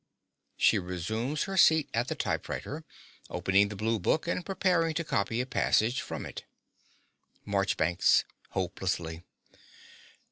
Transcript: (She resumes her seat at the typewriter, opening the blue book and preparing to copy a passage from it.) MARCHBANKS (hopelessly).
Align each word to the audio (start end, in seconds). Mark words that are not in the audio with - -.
(She 0.57 0.79
resumes 0.79 1.43
her 1.43 1.57
seat 1.57 1.87
at 1.93 2.07
the 2.07 2.15
typewriter, 2.15 2.83
opening 3.29 3.67
the 3.69 3.75
blue 3.75 3.99
book 3.99 4.25
and 4.27 4.43
preparing 4.43 4.95
to 4.95 5.03
copy 5.03 5.39
a 5.41 5.45
passage 5.45 6.01
from 6.01 6.25
it.) 6.25 6.43
MARCHBANKS 7.45 8.25
(hopelessly). 8.49 9.21